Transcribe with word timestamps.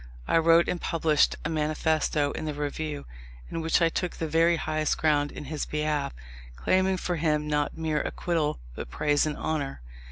I 0.27 0.39
wrote 0.39 0.67
and 0.67 0.81
published 0.81 1.35
a 1.45 1.49
manifesto 1.49 2.31
in 2.31 2.45
the 2.45 2.55
Review, 2.55 3.05
in 3.51 3.61
which 3.61 3.83
I 3.83 3.89
took 3.89 4.15
the 4.15 4.27
very 4.27 4.55
highest 4.55 4.97
ground 4.97 5.31
in 5.31 5.45
his 5.45 5.67
behalf, 5.67 6.11
claiming 6.55 6.97
for 6.97 7.17
him 7.17 7.47
not 7.47 7.77
mere 7.77 8.01
acquittal, 8.01 8.57
but 8.73 8.89
praise 8.89 9.27
and 9.27 9.37
honour. 9.37 9.81